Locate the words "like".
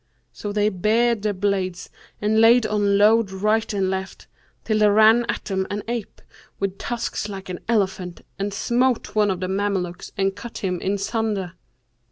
7.29-7.49